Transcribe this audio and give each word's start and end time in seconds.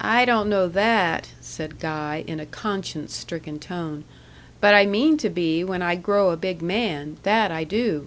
"I 0.00 0.24
don't 0.24 0.48
know 0.48 0.66
that," 0.66 1.28
said 1.42 1.78
Guy, 1.78 2.24
in 2.26 2.40
a 2.40 2.46
conscience 2.46 3.14
stricken 3.14 3.58
tone. 3.58 4.04
"But 4.62 4.74
I 4.74 4.86
mean 4.86 5.18
to 5.18 5.28
be 5.28 5.62
when 5.62 5.82
I 5.82 5.94
grow 5.96 6.30
a 6.30 6.38
big 6.38 6.62
man 6.62 7.18
that 7.22 7.52
I 7.52 7.64
do." 7.64 8.06